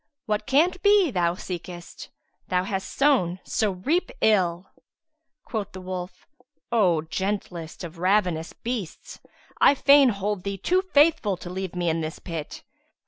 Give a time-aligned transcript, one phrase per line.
[0.25, 4.65] What can't be thou seekest; * Thou hast sown so reap Ill!"
[5.45, 6.25] Quoth the wolf,
[6.71, 9.19] "O gentlest of ravenous beasts,
[9.59, 12.63] I fain hold thee too faithful to leave me in this pit."